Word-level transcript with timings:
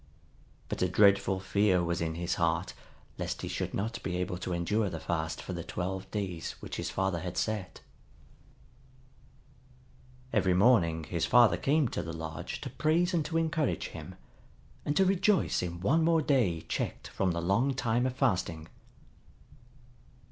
But 0.67 0.81
a 0.81 0.89
dreadful 0.89 1.39
fear 1.39 1.83
was 1.83 2.01
in 2.01 2.15
his 2.15 2.33
heart 2.41 2.73
lest 3.19 3.43
he 3.43 3.47
should 3.47 3.71
not 3.75 4.01
be 4.01 4.17
able 4.17 4.39
to 4.39 4.51
endure 4.51 4.89
the 4.89 4.99
fast 4.99 5.39
for 5.43 5.53
the 5.53 5.63
twelve 5.63 6.09
days 6.09 6.53
which 6.53 6.77
his 6.77 6.89
father 6.89 7.19
had 7.19 7.37
set. 7.37 7.81
Every 10.33 10.55
morning 10.55 11.03
his 11.03 11.27
father 11.27 11.55
came 11.55 11.87
to 11.89 12.01
the 12.01 12.13
lodge 12.13 12.61
to 12.61 12.69
praise 12.71 13.13
and 13.13 13.23
to 13.25 13.37
encourage 13.37 13.89
him, 13.89 14.15
and 14.85 14.97
to 14.97 15.05
rejoice 15.05 15.61
in 15.61 15.81
one 15.81 16.03
more 16.03 16.23
day 16.23 16.61
checked 16.61 17.09
from 17.09 17.29
the 17.33 17.39
long 17.41 17.75
time 17.75 18.07
of 18.07 18.15
fasting. 18.15 18.69